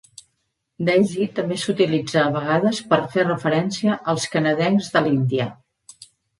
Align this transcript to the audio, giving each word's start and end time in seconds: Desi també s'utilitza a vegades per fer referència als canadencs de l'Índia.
Desi 0.87 1.27
també 1.39 1.57
s'utilitza 1.65 2.23
a 2.23 2.33
vegades 2.39 2.81
per 2.95 2.99
fer 3.17 3.27
referència 3.29 4.01
als 4.17 4.29
canadencs 4.35 4.93
de 4.97 5.07
l'Índia. 5.09 5.51